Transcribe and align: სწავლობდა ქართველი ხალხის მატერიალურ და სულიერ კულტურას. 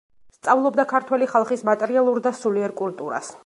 სწავლობდა 0.35 0.85
ქართველი 0.93 1.27
ხალხის 1.35 1.65
მატერიალურ 1.69 2.21
და 2.29 2.33
სულიერ 2.41 2.75
კულტურას. 2.81 3.31